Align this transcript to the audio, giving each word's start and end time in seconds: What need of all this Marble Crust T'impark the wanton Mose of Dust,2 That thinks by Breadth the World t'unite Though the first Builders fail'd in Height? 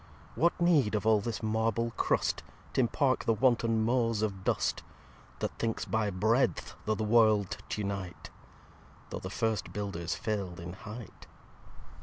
What 0.33 0.59
need 0.59 0.95
of 0.95 1.05
all 1.05 1.19
this 1.21 1.43
Marble 1.43 1.91
Crust 1.91 2.41
T'impark 2.73 3.25
the 3.25 3.33
wanton 3.35 3.83
Mose 3.83 4.23
of 4.23 4.43
Dust,2 4.43 4.81
That 5.37 5.59
thinks 5.59 5.85
by 5.85 6.09
Breadth 6.09 6.73
the 6.85 6.95
World 6.95 7.57
t'unite 7.69 8.31
Though 9.11 9.19
the 9.19 9.29
first 9.29 9.71
Builders 9.73 10.15
fail'd 10.15 10.59
in 10.59 10.73
Height? 10.73 11.27